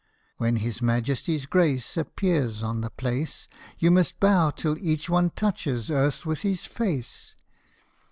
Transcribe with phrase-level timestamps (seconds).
[0.39, 5.91] 'When His Majesty's Grace Appears on the place, You must bow till each one touches
[5.91, 7.35] earth with his face